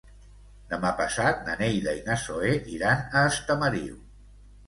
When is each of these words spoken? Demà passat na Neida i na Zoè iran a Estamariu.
Demà 0.69 0.93
passat 1.01 1.43
na 1.49 1.57
Neida 1.59 1.93
i 1.99 2.01
na 2.09 2.17
Zoè 2.23 2.53
iran 2.77 3.03
a 3.19 3.23
Estamariu. 3.35 4.01